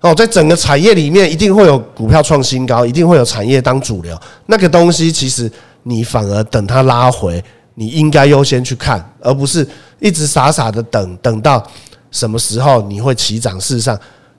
[0.00, 4.18] 哦，在整个产业里面，一定会有股票创新高，一定会有产业当主流。
[4.46, 5.50] 那个东西其实
[5.82, 7.44] 你反而等它拉回。
[7.76, 9.64] 你应该优先去看，而不是
[10.00, 11.64] 一直傻傻的等，等到
[12.10, 13.60] 什么时候你会起涨。
[13.60, 13.96] 事实上。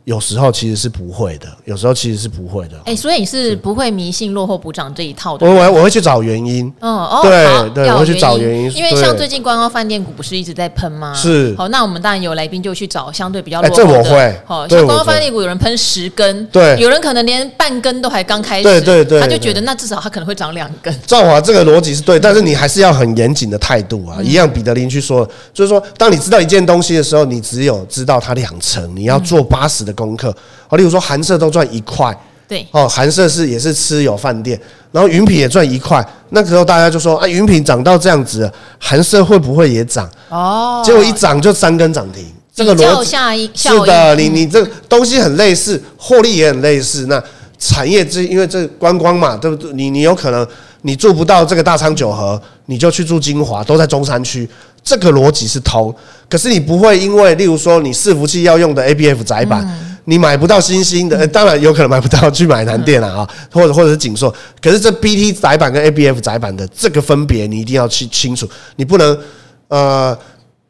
[0.07, 2.77] 有时候其实是不会的，有时候其实是不会的。
[2.85, 5.45] 哎，所以你是不会迷信落后补涨这一套的。
[5.45, 6.73] 我我我会去找原因。
[6.79, 8.73] 嗯哦，对对，我会去找原因。
[8.73, 11.13] 因为像最近观光饭店股不是一直在喷吗？
[11.13, 11.53] 是。
[11.57, 13.83] 好，那我们当然有来宾就去找相对比较落后的。
[13.83, 14.41] 这我会。
[14.45, 20.97] 好，像观光饭店股有人喷十根，对，有人可能连半根都还刚开始，对对对，他就觉得那至少他可能会涨两根。
[21.05, 24.23] 赵华这个逻辑是对，但是你还是要很严谨的态度啊。
[24.23, 30.33] 一样，彼得林去说，就是说，当你知道一件东西的时候，你只有知道它两成，你要做八十的功课。
[30.71, 34.57] 例如说韩舍都赚一块，对，哦，韩舍是也是吃有饭店，
[34.91, 40.09] 然后云品也赚一块，那时候大家就说啊，云品涨到这样子，韩舍会不会也涨？
[40.29, 47.07] 哦，结果一涨就三根涨停，这个逻辑是的，你你这东西很类似，获利也很类似。
[47.07, 47.21] 那
[47.59, 49.73] 产业之因为这观光嘛，对不对？
[49.73, 50.47] 你你有可能
[50.83, 54.47] 你住不到这个大昌九和，你就去住金华，都在中山区，
[54.83, 55.93] 这个逻辑是通。
[56.29, 59.67] 可是你不会因为例如说你伺服器要用的 ABF 窄板。
[60.09, 64.33] 你买不到新兴的，当然有可能买不到，去买南电了啊，或者或者是景硕。
[64.61, 68.49] 可是这 BT 载板跟 ABF 载板的这个分别，你一定要去清楚。
[68.77, 69.19] 你不能
[69.67, 70.17] 呃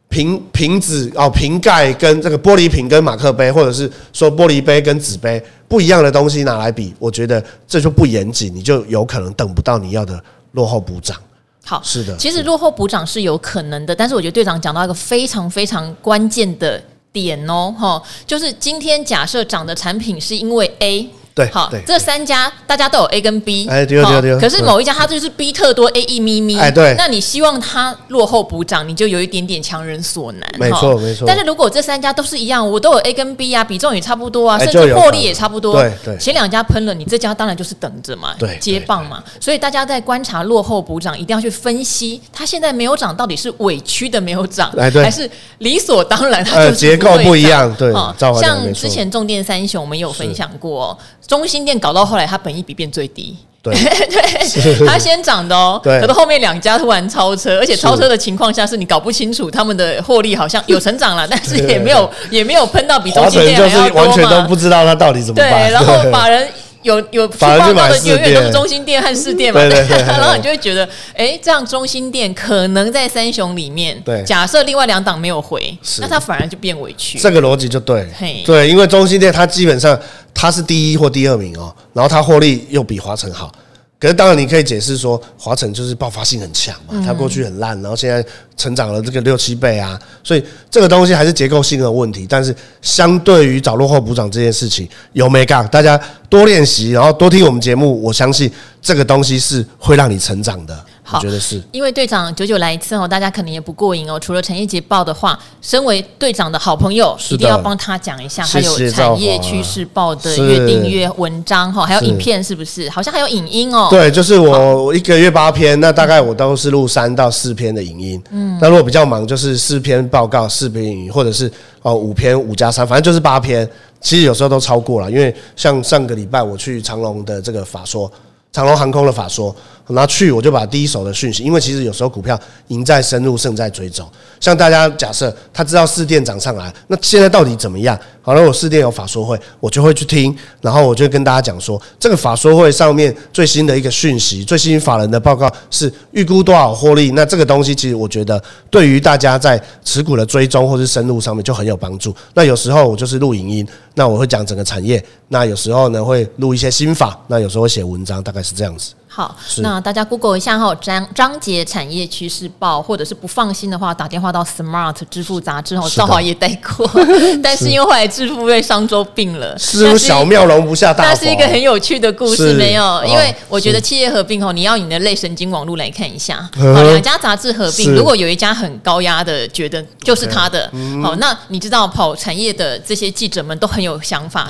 [0.10, 10.19] 瓶瓶子哦瓶盖跟这个玻璃瓶跟马克杯，或者是说玻璃杯跟纸杯不一样的东西拿来比，我觉得这就不严谨，你就有可能等不到你要的
[10.54, 11.15] 落后补涨。
[11.63, 16.82] 好，是的，其实落后补涨是有可能的，但是我觉得队长讲到一个非常非常关键的。
[17.21, 21.10] 点哦，哈，就是今天假设涨的产品是因为 A。
[21.38, 24.39] 对，好，这三家大家都有 A 跟 B，哎，对对对。
[24.39, 26.95] 可是某一家它就是 B 特多，A 一咪咪，哎，对。
[26.97, 31.26] 那你希望它落后补涨，你就有一点点强人所难，没错没错。
[31.28, 36.17] 但是如果这三家都是一样，我都有 A 跟 B 啊，比重也差不多啊，甚至获利也差不多，对对。
[36.17, 39.23] 前两家喷了，你这家当然就是等着嘛，对，接棒嘛。
[39.39, 47.93] 所以大家在观察落后补涨，一定要去分析它现在没有涨，到底是委屈的没有涨，还是理所当然它就是结构不一样，对。
[48.39, 52.05] 像之前重电三雄，我们有分享过，中心店搞到。
[52.05, 65.51] 后来它本益比变最低，对， 对，它先涨的哦， 对，可是后面两家突然超车，而且超车的情况下是你搞不清楚他们的获利好像有成长了，但是也没有也没有喷到比中心店还要多嘛，完全都不知道它到底怎么办。
[65.51, 66.47] 对，然后法人。
[66.88, 78.08] 有有去报道的永远都是中心店和市店嘛，对对对， 然后你就会觉得，哎，这样中心店可能在三雄里面，对，假设另外两档没有回，那他反而就变委屈，这个逻辑就对，
[78.45, 80.00] 对，因为中心店它基本上
[80.34, 83.52] 它是第一或第二名哦，然后它获利又比华晨好。
[83.99, 88.23] 可是当然，你可以解释说，华晨就是爆发性很强嘛，它过去很烂，然后现在
[88.55, 92.27] 成长了这个六七倍啊，所以这个东西还是结构性的问题。
[92.29, 95.67] 但是相对于找落后补涨这件事情，有没干？
[95.69, 100.86] 大家多练习，然后多听我们节目，我相信这个东西是会让你成长的。
[101.10, 104.20] 好，我觉得是，因为队长久久来一次哦，大家可能也不过瘾哦。
[104.20, 108.43] 除了产业杰报的话，身为队长的好朋友，一定要帮他讲一下。
[108.43, 112.89] 还有产业趋势报的月订阅文章哈，还有影片是不是？
[112.89, 113.88] 好像还有影音哦。
[113.89, 118.22] 对，就是我一个月八篇，那大概我都是录三到四篇的影音。
[118.32, 121.50] 嗯，那如果比较忙，就是四篇报告、四篇影音，或者是
[121.84, 123.65] 哦五篇五加三，反正就是八篇。
[124.02, 128.12] 其实有时候都超过了，因为像上个礼拜我去长隆的这个法说，
[128.52, 129.56] 长隆航空的法说。
[129.89, 134.08] 拿去我就把第一手的讯息，因为其实有时候股票赢在深入胜在追踪。
[134.39, 137.97] 像大家假设他知道四电涨上来，那现在到底怎么样？
[138.21, 147.12] 好了，我四电有法说会，我就会去听，然后我就跟大家讲说，这个法说会上面最新的一个讯息，最新法人的报告是预估多少获利。
[147.12, 152.13] 那这个东西其实我觉得对于大家在持股的追踪或是深入上面就很有帮助。
[152.34, 155.04] 那有时候我就是录影音，那我会讲整个产业。
[155.30, 158.93] 那有时候呢会录一些心法，那有时候写文章，大概是这样子。
[159.17, 166.88] 好，那大家 Google 一下哈，张张杰产业趋势报，或者是不放心的话，打电话到 Smart 支付杂志哈，赵华也带过，
[167.41, 169.97] 但是因为后来致富被商周并了，是。
[169.97, 173.03] 小庙容不下大王，那是一个很有趣的故事，没有？
[173.06, 184.47] 因为我觉得企业合并哦，你要你的类神经网络来看一下，好，两家杂志合并，如果有一家很高压的，觉得就是他的，好，那你知道跑产业的这些记者们都很有想法，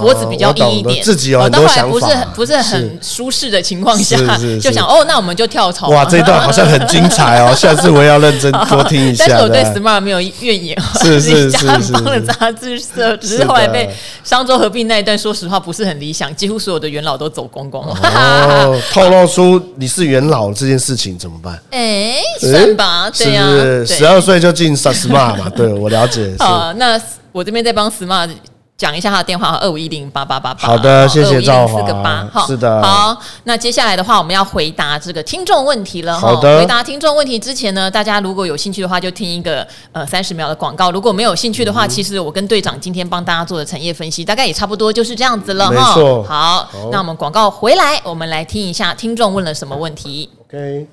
[0.00, 4.36] 脖子比较硬一点，自己有很多想法，不是不是很舒适的情况下。
[4.36, 5.88] 是是就想哦，那我们就跳槽。
[5.88, 9.24] 哇，这一段好像很精彩哦， 下次我也要认真多听一下。
[9.28, 13.88] 但是我对 Smart 没有怨言，是是 是是，帮了杂志社，只是后来被
[14.24, 17.94] 商周合并那一段，说实话不是很理想，几乎所有的元老都走光光了。
[18.02, 21.58] 哦， 透露出你是元老这件事情怎么办？
[21.70, 23.46] 哎，算吧，对呀，
[23.86, 26.34] 十二岁就进 Smart 嘛，对我了解。
[26.38, 27.00] 好，那
[27.32, 28.30] 我这边在帮 Smart。
[28.78, 30.68] 讲一下他的电话二五一零八八八八。
[30.68, 31.80] 好的，谢谢赵华。
[31.80, 32.80] 四个八，哈，是的。
[32.80, 36.16] 好，那接下来的话，我们要回答这个听众问题了。
[36.16, 36.58] 好的。
[36.60, 40.92] 回答听众问题之前呢，大家如果有兴趣的话，就听一个呃三十秒的广告。
[40.92, 45.82] 如果没有兴趣的话，嗯、其实我跟队长今天帮大家做的产业分析，大概也差不多就是这样子了哈。
[45.82, 50.30] 好，好，那我们广告回来，我们来听一下听众问了什么问题。
[50.46, 50.86] OK。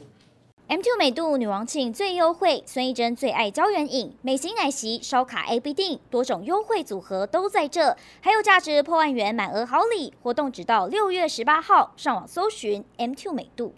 [0.67, 13.75] M2 美度女王庆最优惠，孙艺珍最爱胶原饮，美型奶昔烧卡 A B 定，多种优惠组合都在这，还有价值破万元满额好礼，活动直到六月十八号，上网搜寻 M2 美度。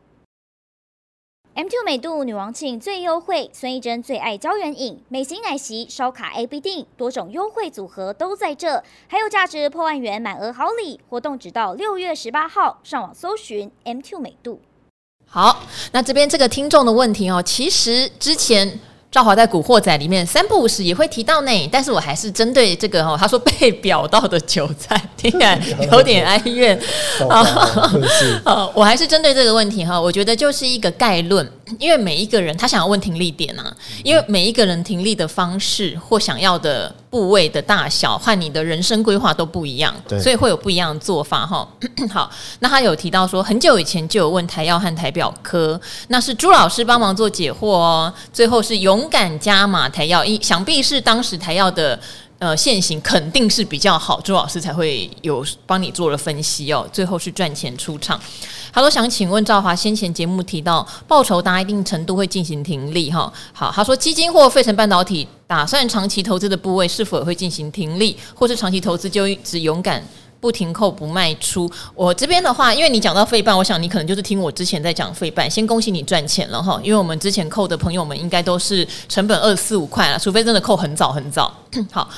[1.56, 14.62] M2 美度女王庆最优惠，孙艺珍最爱胶原饮，美型奶昔烧卡 A B 定，多种优惠组合都在这，还有价值破万元满额好礼，活动直到六月十八号，上网搜寻 M2 美度。
[15.30, 18.80] 好，那这边这个听众的问题哦，其实之前
[19.12, 25.62] 赵华在《古惑仔》里面三不五时也会提到呢，但是我还是针对这个哦，他说被表到的韭菜，听起来
[25.92, 26.80] 有点哀怨
[27.30, 27.40] 啊，
[28.44, 31.50] 啊， 我还是针对这个问题哈，我觉得就是一个概论。
[31.80, 41.68] 因为每一个人他想要问停力点啊，因为每一个人停力的方式或想要的部位的大小和你的人生规划都不一样，所以会有不一样的做法哈。
[42.10, 48.14] 好，那他有提到说很久以前就有问台药和台表科，那是朱老师帮忙做解惑哦。
[48.32, 52.00] 最后是勇敢加码台药，一想必是当时台药的。
[52.40, 56.88] 呃，现行肯定是比较好，周老师才会有帮你做了分析哦。
[56.94, 58.20] 最后是赚钱出场。
[58.72, 63.32] 他说想请问赵华，先前节目提到报酬达一定程度会进行停利哈。
[63.54, 70.06] 好，他说基金或费城半导体打算长期投资的部位是否也会进行停利，或是长期投资就只勇敢
[70.40, 71.70] 不停扣不卖出？
[71.96, 76.80] 我这边的话，因为你讲到费半，我想你可能就是听我之前在讲费半，先恭喜你赚钱了哈。
[76.84, 81.54] 因为我们之前扣的朋友们应该都是成本二四五块了，除非真的扣很早很早。
[81.92, 82.10] 好，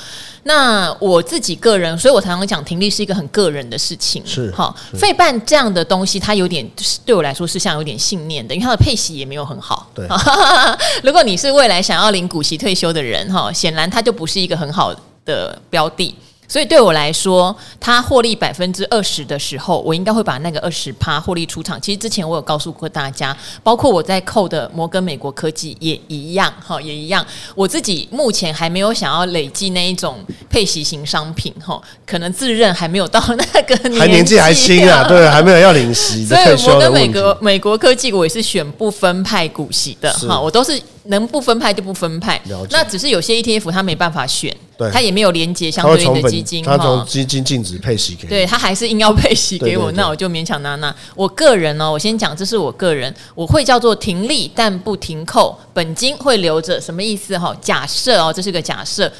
[0.44, 4.22] 那我自己个人，所以我常常讲停利是一个很个人的事情。
[4.24, 6.68] 是好，费半这样的东西，它有点
[7.04, 9.90] 对我来说是像有点信念的，因为它的配息也没有很好。
[9.94, 10.06] 对，
[11.02, 14.94] 如果你是未来想要领股息退休的人哈，显然它就不是一个很好
[15.24, 16.14] 的标的。
[16.50, 21.80] 所以对我来说，它获利百分之二十的时候，我应该会把那个二十趴获利出场。
[21.80, 27.24] 其实之前我有告诉过大家，包括我在扣的摩根美国科技也一样，哈，也一样。
[27.54, 36.26] 我自己目前还没有想要累积那一种配息型商品，哈，可能自认还没有到那个年纪，还年纪还轻啊， 对，还没有要领息。
[36.26, 40.82] 所以摩根美国美国科技，我也是选不分派股息的，哈，我都是。
[41.04, 42.40] 能不分派就不分派，
[42.70, 44.54] 那只是有些 ETF 它没办法选，
[44.90, 50.94] 它也没有连接相对应的基金，它从基金净值配息给，对，它还是硬要配息给我，那我就勉强拿拿。
[51.16, 57.54] 我个人呢，我先讲，这是我个人，我会叫做停利但不停扣，本金会留着，什么意思哈？
[57.60, 59.10] 假设哦，这是个假设。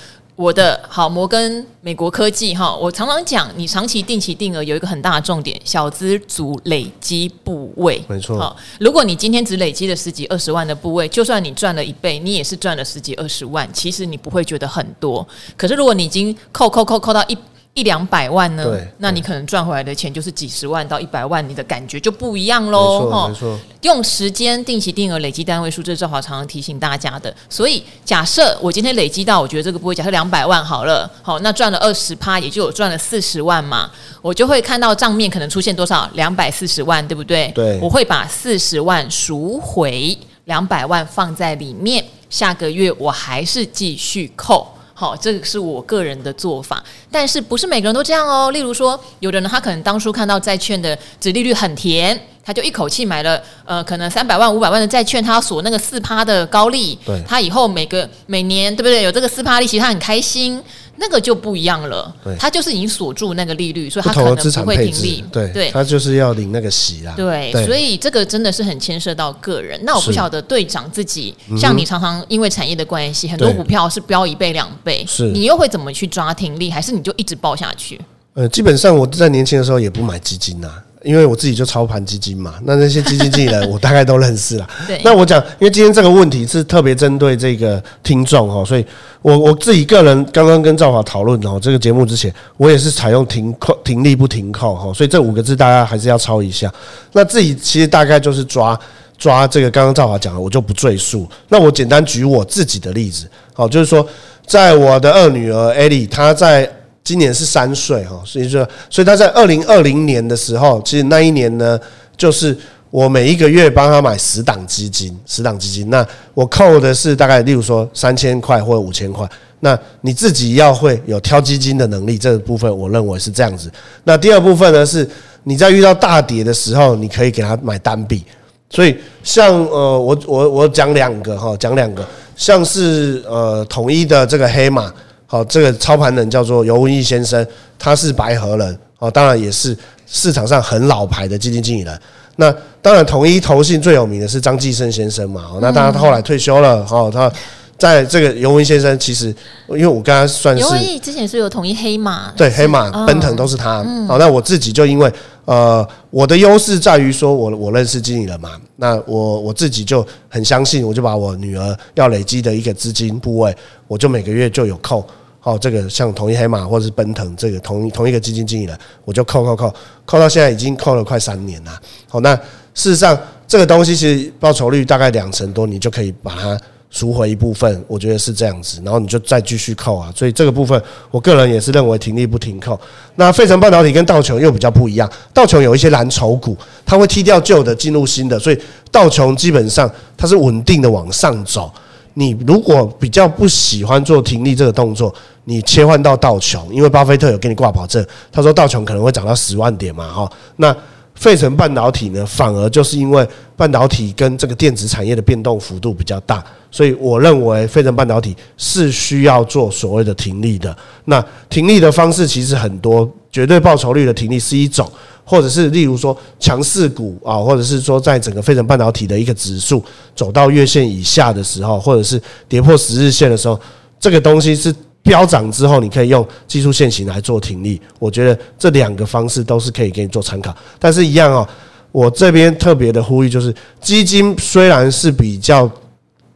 [0.41, 8.39] 我的好摩根美国科技哈，我常常讲，你长期定期定额有一个很大的重点，小资族累积部位，没错。
[8.39, 15.27] 好，如果你今天只累积了十几二十万的部位，就算你赚了一倍，你也是赚了十几二十万，其实你不会觉得很多。
[15.59, 17.37] 可是如果你已经扣扣扣扣到一。
[17.73, 18.67] 一两百万呢？
[18.99, 23.05] 那你可能赚回来的钱就是几十万到一百万，你的感觉就不一样喽。
[23.05, 23.59] 没错，没错。
[23.83, 27.33] 用时间定期定额累积单位数，这是赵华常常提醒大家的。
[27.49, 33.89] 所以假设我今天累积到，我觉得这个不会假设两百万好了，好，那赚了二十趴，也就有赚了四十万嘛。
[34.21, 36.11] 我就会看到账面可能出现多少？
[36.15, 37.51] 两百四十万，对不对？
[37.55, 37.79] 对。
[37.81, 44.67] 我会把四十万赎回，两百万放在里面，下个月我还是继续扣。
[45.01, 48.51] 好，这个是我个人的做法，但是不是每个人都这样哦。
[48.51, 59.03] 例如说，有的人他可能当初看到债券的值利率很甜，他就一口气买了，呃，可能三百万、五百万的债券，他要锁那个四趴的高利，对，他以后每个每年对不对？
[59.03, 60.63] 有这个四趴利息，他很开心。
[61.01, 65.25] 那个就不一样了，他就是已经锁住那个利率，所以他可能不会停利。
[65.33, 67.15] 对对，他就是要领那个息啦。
[67.17, 69.81] 对，所以这个真的是很牵涉到个人。
[69.83, 77.99] 那我不晓得队长自己，像你常常因为产业的关系，很多股票是飙一倍两倍，是你又会怎么去抓停利，还是你就一直报下去？
[78.35, 80.71] 呃，基本上我在年轻的时候也不买基金呐。
[81.03, 84.69] 因为我自己就操盘基金嘛，那那些基金经理人 我大概都认识了。
[84.87, 88.85] 对，那我讲，因为今天这个问题是特别针对这个听众哦，所以
[89.23, 96.73] 我我自己个人刚刚跟赵华讨论哦，这个节目之前，我也是采用停扣、停利不停扣哈，所以这五个字大家还是要抄一下。
[97.13, 98.79] 那自己其实大概就是抓
[99.19, 101.29] 抓这个，刚刚赵华讲的，我就不赘述。
[101.49, 104.07] 那我简单举我自己的例子，好，就是说，
[104.47, 106.71] 在我的二女儿艾莉，她在。
[107.03, 111.81] 今年是三岁哈，所以说，所以她在二零二零年的时候，其实那一年呢，
[112.17, 112.57] 就是
[112.91, 119.29] 我每一个月帮他买十档基金，十档基金，那我扣的是大概，例如说三千块或者五千块，
[119.61, 123.71] 那你自己要会有挑基金的能力，这个部分我认为是这样子。
[124.05, 125.09] 那第二部分呢，是
[125.45, 128.25] 你在遇到大跌的时候，你可以给他买单笔。
[128.69, 134.93] 所以像呃，我我我讲两个哈，讲两个，像是呃统一的这个黑马。
[135.27, 137.47] 好，这个操盘人叫做尤文义先生，
[137.79, 142.01] 他是白河人，哦，当然也是市场上很老牌的基金经理人。
[142.37, 145.51] 那当然，统一投信最有名的是张继生先生嘛。
[145.61, 147.31] 那当然他后来退休了，哦，他
[147.77, 149.35] 在这个尤文先生，其实
[149.69, 153.85] 因为我跟他算是尤文之前是有统一黑马，对，黑马、奔腾都是他。
[154.07, 155.13] 好，那我自己就因为。
[155.47, 163.53] 呃，我的优势在于说我，我我认识经理人嘛，那我我自己就很相信，我就把我女儿要累积的一个资金部位，
[163.89, 165.05] 我就每个月就有扣，
[165.41, 169.75] 好，这个像同一黑马或者是奔腾这个同一同一个基金经理人，我就扣扣扣
[170.05, 171.81] 扣到现在已经扣了快三年了。
[172.09, 172.37] 好，那
[172.75, 173.19] 事实上
[173.49, 176.57] 这个东西其实报酬率大概两成多，你就可以把它。
[176.93, 180.83] 赎回一部分，我觉得是这样子，然后你就再继续扣啊，所以这个部分，
[181.13, 182.77] 我个人也是认为停利不停扣。
[183.15, 188.61] 那费城半导体跟道琼又比较不一样，道琼有一些蓝筹股，它会踢掉旧的进入新的，所以
[188.91, 191.73] 道琼基本上它是稳定的往上走。
[192.15, 200.75] 你如果比较不喜欢做停利这个动作，你切换到道琼，因为巴菲特有给你挂保证，他说道琼可能会涨到十万点嘛，哈，那。
[201.17, 210.75] 费城半导体呢，反而就是因为半导体跟这个电子产业的变动幅度比较大，所以我认为费城半导体是需要做所谓的停利的。
[211.05, 214.91] 那停利的方式其实很多，绝对报酬率的停利是一种，
[215.31, 219.83] 或者是例如说强势股啊，或者是说在整个费城半导体的一个指数
[220.17, 223.59] 走到月线以下的时候，或者是跌破十日线的时候，
[224.01, 224.75] 这个东西是。
[225.03, 227.81] 飙涨之后，你可以用技术线型来做停利。
[227.99, 230.55] 我觉得这两个方式都是可以给你做参考。
[230.79, 231.49] 但是，一样哦，
[231.91, 235.69] 我这边特别的呼吁就是，基金虽然是比较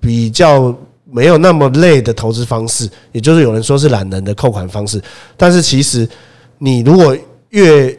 [0.00, 0.74] 比较
[1.10, 4.98] 没有那么累的投资方式，也就是有人说是懒人的扣款方式，
[5.36, 6.08] 但是其实
[6.56, 7.14] 你如果
[7.50, 7.94] 越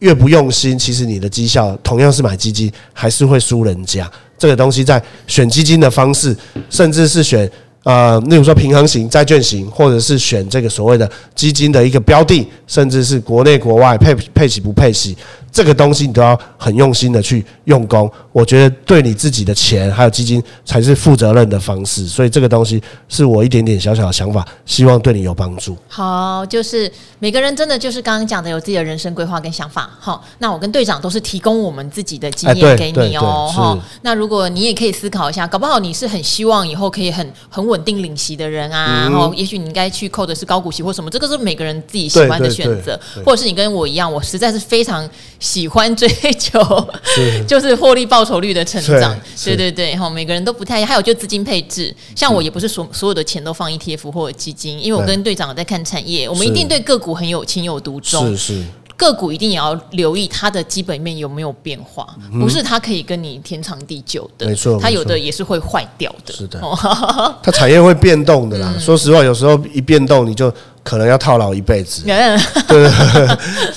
[0.00, 4.10] 越不用心，其实你的绩效同样是买基金还是会输人家。
[4.36, 6.36] 这个东西在选基金的方式，
[6.68, 7.50] 甚至是选。
[7.82, 15.16] 呃，例如说平衡型、债券型，或者是选这个所谓的基金的一个标的，甚至是国内国外配配息不配息。
[15.52, 25.76] 这个东西你都要很用心的去用功，我觉得对你自己的钱还有基金才是负责任的方式，所以这个东西是我一点点小小的想法，希望对你有帮助。
[25.88, 29.90] 好，就是每个人真的就是刚刚讲的有自己的人生规划跟想法。
[29.98, 33.50] 好，那我跟队长都是提供我们自己的经验给你哦。
[33.52, 45.08] 哈，那如果你也可以思考一下，搞不好你是很希望以后可以很很稳定领息的人啊，然后也许你应该去扣的是高股息或什么，这个是每个人自己喜欢的选择，或者是你跟我一样，我实在是非常。
[45.40, 46.06] 喜欢追
[46.38, 46.60] 求
[47.48, 50.88] 就是获利报酬率的成长，对对对，哈，每个人都不太一样。
[50.88, 58.28] 还有就资金配置，像我也不是所所有的钱都放 ETF 或者基金，因为我跟队长在看产业，我们一定对个股很有情有独钟。
[58.28, 58.64] 是是，
[58.96, 62.06] 个股一定也要留意它的基本面有没有变化，
[62.38, 66.34] 不是它可以跟你天长地久的，没错，它有的也是会坏掉的。
[66.34, 66.60] 是的，
[67.42, 68.74] 它产业会变动的啦。
[68.78, 70.52] 说实话，有时候一变动你就。
[70.82, 72.02] 可能要套牢一辈子，
[72.66, 72.90] 对，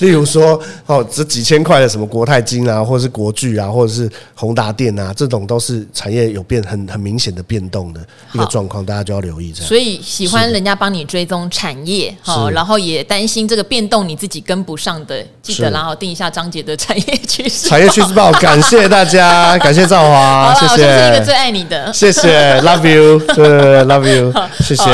[0.00, 8.00] 例如说哦，这几千块的什么国泰金啊，或者是国巨啊，或者是宏达电啊，这种都是产业有变很很明显的变动的
[8.32, 9.68] 一个状况，大家就要留意这样。
[9.68, 17.68] 所以喜欢人家帮你追踪产业，好，然后也担心这个变动你自己跟不上的，记得然后定一下张姐的产业趋势。
[17.68, 20.86] 产业趋势报， 感谢大家，感谢赵华，谢谢。
[20.86, 24.84] 我是一个最爱你的，谢谢，Love you，对，Love you，谢谢，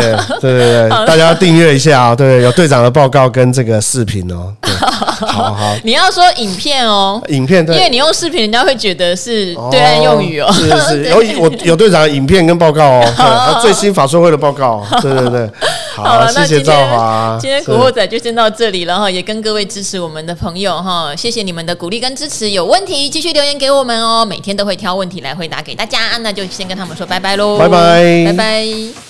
[0.40, 1.99] 对对对，大家要订阅一下。
[2.00, 4.54] 啊，对，有队长的报告跟这个视频哦。
[5.20, 10.50] 好好，你要说影片哦，影片，对，因为你用视频，人家会觉得是对岸用语哦。
[10.50, 14.82] 是是， 有我有队长的影片跟报告哦， 最新法说会的报告。
[15.02, 15.50] 对对对，
[15.94, 17.36] 好，谢谢赵华。
[17.38, 22.48] 今天古惑仔就先到这里了哈，也跟各位支持我们的朋友哈，谢谢你们的鼓励跟支持。
[22.48, 26.16] 有问题继续留言给我们哦，每天都会挑问题来回答给大家。
[26.22, 29.09] 那就先跟他们说拜拜喽，拜拜，拜拜。